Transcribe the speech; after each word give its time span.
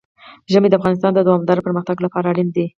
ژمی 0.51 0.67
د 0.69 0.73
افغانستان 0.79 1.11
د 1.13 1.19
دوامداره 1.27 1.65
پرمختګ 1.67 1.97
لپاره 2.05 2.25
اړین 2.31 2.49
دي. 2.55 2.65